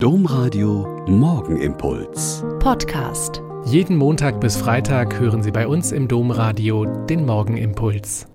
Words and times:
Domradio 0.00 1.04
Morgenimpuls. 1.08 2.44
Podcast. 2.60 3.42
Jeden 3.64 3.96
Montag 3.96 4.40
bis 4.40 4.56
Freitag 4.56 5.18
hören 5.18 5.42
Sie 5.42 5.50
bei 5.50 5.66
uns 5.66 5.90
im 5.90 6.06
Domradio 6.06 6.84
den 7.06 7.26
Morgenimpuls. 7.26 8.28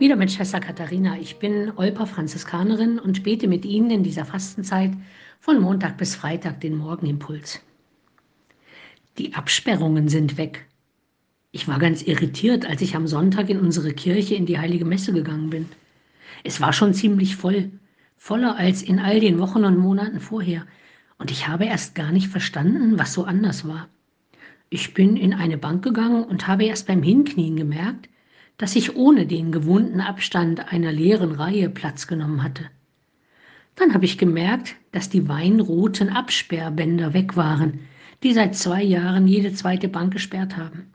Wieder 0.00 0.16
mit 0.16 0.32
Schwester 0.32 0.58
Katharina. 0.58 1.16
Ich 1.16 1.38
bin 1.38 1.70
Olper 1.76 2.08
Franziskanerin 2.08 2.98
und 2.98 3.22
bete 3.22 3.46
mit 3.46 3.64
Ihnen 3.64 3.92
in 3.92 4.02
dieser 4.02 4.24
Fastenzeit 4.24 4.90
von 5.38 5.60
Montag 5.60 5.96
bis 5.96 6.16
Freitag 6.16 6.60
den 6.60 6.76
Morgenimpuls. 6.76 7.60
Die 9.18 9.32
Absperrungen 9.32 10.08
sind 10.08 10.38
weg. 10.38 10.66
Ich 11.52 11.68
war 11.68 11.78
ganz 11.78 12.02
irritiert, 12.02 12.66
als 12.66 12.82
ich 12.82 12.96
am 12.96 13.06
Sonntag 13.06 13.48
in 13.48 13.60
unsere 13.60 13.92
Kirche 13.92 14.34
in 14.34 14.44
die 14.44 14.58
Heilige 14.58 14.84
Messe 14.84 15.12
gegangen 15.12 15.50
bin. 15.50 15.68
Es 16.42 16.60
war 16.60 16.72
schon 16.72 16.94
ziemlich 16.94 17.36
voll 17.36 17.70
voller 18.24 18.56
als 18.56 18.80
in 18.80 19.00
all 19.00 19.20
den 19.20 19.38
Wochen 19.38 19.66
und 19.66 19.76
Monaten 19.76 20.18
vorher. 20.18 20.66
Und 21.18 21.30
ich 21.30 21.46
habe 21.46 21.66
erst 21.66 21.94
gar 21.94 22.10
nicht 22.10 22.28
verstanden, 22.28 22.98
was 22.98 23.12
so 23.12 23.24
anders 23.24 23.68
war. 23.68 23.90
Ich 24.70 24.94
bin 24.94 25.18
in 25.18 25.34
eine 25.34 25.58
Bank 25.58 25.84
gegangen 25.84 26.24
und 26.24 26.48
habe 26.48 26.64
erst 26.64 26.86
beim 26.86 27.02
Hinknien 27.02 27.54
gemerkt, 27.54 28.08
dass 28.56 28.76
ich 28.76 28.96
ohne 28.96 29.26
den 29.26 29.52
gewohnten 29.52 30.00
Abstand 30.00 30.72
einer 30.72 30.90
leeren 30.90 31.32
Reihe 31.32 31.68
Platz 31.68 32.06
genommen 32.06 32.42
hatte. 32.42 32.64
Dann 33.76 33.92
habe 33.92 34.06
ich 34.06 34.16
gemerkt, 34.16 34.74
dass 34.90 35.10
die 35.10 35.28
weinroten 35.28 36.08
Absperrbänder 36.08 37.12
weg 37.12 37.36
waren, 37.36 37.80
die 38.22 38.32
seit 38.32 38.56
zwei 38.56 38.82
Jahren 38.82 39.28
jede 39.28 39.52
zweite 39.52 39.90
Bank 39.90 40.14
gesperrt 40.14 40.56
haben. 40.56 40.93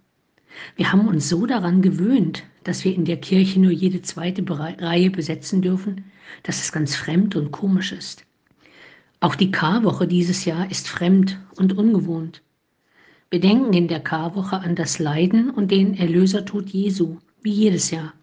Wir 0.76 0.92
haben 0.92 1.08
uns 1.08 1.30
so 1.30 1.46
daran 1.46 1.82
gewöhnt, 1.82 2.44
dass 2.64 2.84
wir 2.84 2.94
in 2.94 3.06
der 3.06 3.18
Kirche 3.18 3.60
nur 3.60 3.72
jede 3.72 4.02
zweite 4.02 4.44
Reihe 4.48 5.10
besetzen 5.10 5.62
dürfen, 5.62 6.06
dass 6.44 6.62
es 6.62 6.72
ganz 6.72 6.96
fremd 6.96 7.36
und 7.36 7.52
komisch 7.52 7.92
ist. 7.92 8.26
Auch 9.22 9.36
die 9.36 9.52
Karwoche 9.52 10.08
dieses 10.08 10.46
Jahr 10.46 10.70
ist 10.72 10.88
fremd 10.88 11.40
und 11.58 11.78
ungewohnt. 11.78 12.42
Wir 13.30 13.40
denken 13.40 13.74
in 13.74 13.88
der 13.88 14.00
Karwoche 14.00 14.60
an 14.60 14.76
das 14.76 14.98
Leiden 14.98 15.50
und 15.50 15.72
den 15.72 15.96
Erlösertod 15.96 16.70
Jesu, 16.70 17.18
wie 17.44 17.52
jedes 17.52 17.92
Jahr. 17.92 18.14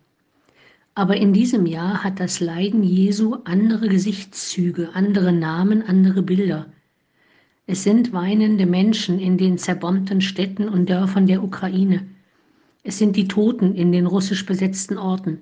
Aber 0.95 1.17
in 1.17 1.35
diesem 1.35 1.67
Jahr 1.67 2.03
hat 2.03 2.19
das 2.19 2.41
Leiden 2.41 2.83
Jesu 2.83 3.37
andere 3.45 3.89
Gesichtszüge, 3.89 4.91
andere 4.95 5.33
Namen, 5.33 5.83
andere 5.83 6.23
Bilder. 6.23 6.67
Es 7.67 7.83
sind 7.83 8.13
weinende 8.13 8.65
Menschen 8.65 9.19
in 9.19 9.37
den 9.37 9.59
zerbombten 9.59 10.23
Städten 10.23 10.69
und 10.69 10.89
Dörfern 10.89 11.27
der 11.27 11.43
Ukraine. 11.43 12.07
Es 12.89 12.99
sind 12.99 13.17
die 13.17 13.27
Toten 13.27 13.75
in 13.75 13.91
den 13.91 14.07
russisch 14.07 14.47
besetzten 14.47 14.97
Orten. 14.97 15.41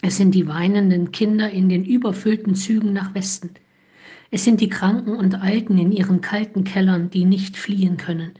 Es 0.00 0.16
sind 0.16 0.32
die 0.32 0.46
weinenden 0.46 1.10
Kinder 1.10 1.50
in 1.50 1.68
den 1.68 1.84
überfüllten 1.84 2.54
Zügen 2.54 2.92
nach 2.92 3.16
Westen. 3.16 3.50
Es 4.30 4.44
sind 4.44 4.60
die 4.60 4.68
Kranken 4.68 5.16
und 5.16 5.34
Alten 5.34 5.76
in 5.76 5.90
ihren 5.90 6.20
kalten 6.20 6.62
Kellern, 6.62 7.10
die 7.10 7.24
nicht 7.24 7.56
fliehen 7.56 7.96
können. 7.96 8.30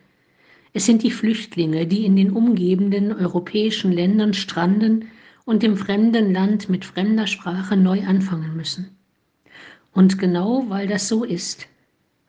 Es 0.73 0.87
sind 0.87 1.03
die 1.03 1.11
Flüchtlinge, 1.11 1.89
die 1.89 2.05
in 2.05 2.15
den 2.15 2.31
umgebenden 2.31 3.13
europäischen 3.13 3.91
Ländern 3.91 4.35
stranden 4.35 5.07
und 5.45 5.65
im 5.65 5.77
fremden 5.77 6.33
Land 6.33 6.69
mit 6.69 6.85
fremder 6.85 7.27
Sprache 7.27 7.77
neu 7.77 8.05
anfangen 8.07 8.57
müssen. 8.57 8.97
Und 9.93 10.17
genau 10.17 10.65
weil 10.69 10.87
das 10.87 11.09
so 11.09 11.25
ist, 11.25 11.67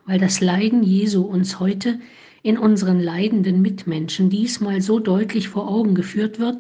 weil 0.08 0.18
das 0.18 0.42
Leiden 0.42 0.82
Jesu 0.82 1.22
uns 1.22 1.60
heute 1.60 2.00
in 2.44 2.58
unseren 2.58 3.00
leidenden 3.00 3.62
Mitmenschen 3.62 4.30
diesmal 4.30 4.82
so 4.82 5.00
deutlich 5.00 5.50
vor 5.50 5.68
Augen 5.70 5.96
geführt 5.96 6.40
wird, 6.40 6.58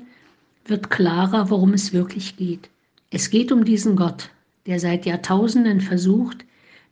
wird 0.65 0.89
klarer, 0.89 1.49
worum 1.49 1.73
es 1.73 1.93
wirklich 1.93 2.37
geht. 2.37 2.69
Es 3.09 3.29
geht 3.29 3.51
um 3.51 3.65
diesen 3.65 3.95
Gott, 3.95 4.29
der 4.65 4.79
seit 4.79 5.05
Jahrtausenden 5.05 5.81
versucht, 5.81 6.45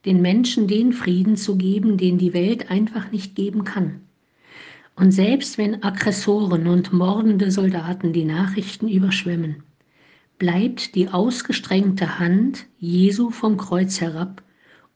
den 0.06 0.22
Menschen 0.22 0.68
den 0.68 0.94
Frieden 0.94 1.36
zu 1.36 1.58
geben, 1.58 1.98
den 1.98 2.18
die 2.18 2.34
Welt 2.34 2.72
einfach 2.72 3.12
nicht 3.12 3.36
geben 3.36 3.64
kann. 3.64 4.02
Und 4.96 5.12
selbst 5.12 5.58
wenn 5.58 5.84
Aggressoren 5.84 6.68
und 6.68 6.92
mordende 6.92 7.52
Soldaten 7.52 8.14
die 8.14 8.26
Nachrichten 8.26 8.88
überschwemmen, 8.88 9.64
bleibt 10.40 10.96
die 10.96 11.10
ausgestrengte 11.10 12.20
Hand 12.20 12.66
Jesu 12.80 13.30
vom 13.30 13.58
Kreuz 13.58 14.02
herab, 14.02 14.42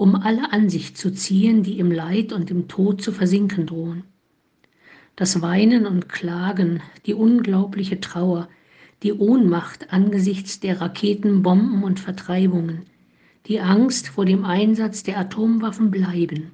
um 0.01 0.15
alle 0.15 0.51
an 0.51 0.67
sich 0.67 0.95
zu 0.95 1.11
ziehen, 1.13 1.61
die 1.61 1.77
im 1.77 1.91
Leid 1.91 2.33
und 2.33 2.49
im 2.49 2.67
Tod 2.67 3.03
zu 3.03 3.11
versinken 3.11 3.67
drohen. 3.67 4.03
Das 5.15 5.43
Weinen 5.43 5.85
und 5.85 6.09
Klagen, 6.09 6.81
die 7.05 7.13
unglaubliche 7.13 7.99
Trauer, 7.99 8.49
die 9.03 9.13
Ohnmacht 9.13 9.93
angesichts 9.93 10.59
der 10.59 10.81
Raketen, 10.81 11.43
Bomben 11.43 11.83
und 11.83 11.99
Vertreibungen, 11.99 12.85
die 13.45 13.59
Angst 13.59 14.07
vor 14.07 14.25
dem 14.25 14.43
Einsatz 14.43 15.03
der 15.03 15.19
Atomwaffen 15.19 15.91
bleiben. 15.91 16.49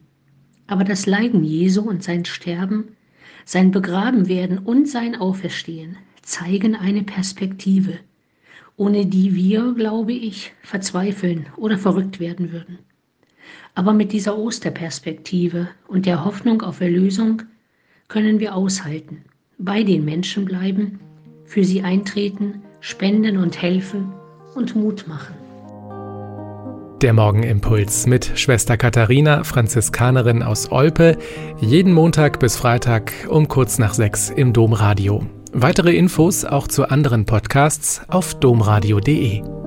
Aber 0.67 0.83
das 0.83 1.05
Leiden 1.05 1.45
Jesu 1.45 1.83
und 1.83 2.03
sein 2.03 2.25
Sterben, 2.25 2.97
sein 3.45 3.71
Begrabenwerden 3.71 4.57
und 4.57 4.89
sein 4.89 5.15
Auferstehen 5.15 5.95
zeigen 6.21 6.75
eine 6.75 7.03
Perspektive, 7.03 7.97
ohne 8.75 9.05
die 9.05 9.35
wir, 9.35 9.73
glaube 9.73 10.11
ich, 10.11 10.51
verzweifeln 10.63 11.45
oder 11.55 11.77
verrückt 11.77 12.19
werden 12.19 12.51
würden. 12.51 12.79
Aber 13.75 13.93
mit 13.93 14.11
dieser 14.11 14.37
Osterperspektive 14.37 15.69
und 15.87 16.05
der 16.05 16.25
Hoffnung 16.25 16.61
auf 16.61 16.81
Erlösung 16.81 17.43
können 18.07 18.39
wir 18.39 18.55
aushalten, 18.55 19.23
bei 19.57 19.83
den 19.83 20.05
Menschen 20.05 20.45
bleiben 20.45 20.99
für 21.45 21.63
sie 21.63 21.81
eintreten, 21.81 22.61
spenden 22.79 23.37
und 23.37 23.61
helfen 23.61 24.11
und 24.55 24.75
Mut 24.75 25.07
machen. 25.07 25.35
Der 27.01 27.13
Morgenimpuls 27.13 28.07
mit 28.07 28.31
Schwester 28.39 28.75
Katharina, 28.75 29.43
Franziskanerin 29.43 30.41
aus 30.41 30.71
Olpe, 30.71 31.17
jeden 31.59 31.93
Montag 31.93 32.39
bis 32.39 32.57
Freitag 32.57 33.13
um 33.29 33.47
kurz 33.47 33.77
nach 33.77 33.93
sechs 33.93 34.31
im 34.31 34.51
Domradio. 34.51 35.23
Weitere 35.53 35.95
Infos 35.95 36.43
auch 36.43 36.67
zu 36.67 36.89
anderen 36.89 37.25
Podcasts 37.25 38.01
auf 38.09 38.39
domradio.de. 38.39 39.66